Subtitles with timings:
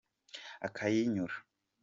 [0.67, 1.35] akayinyura.